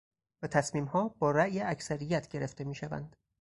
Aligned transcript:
و 0.43 0.47
تصمیمها 0.47 1.07
با 1.19 1.31
رأی 1.31 1.59
اکثریت 1.61 2.27
گرفته 2.27 2.63
میشوند. 2.63 3.15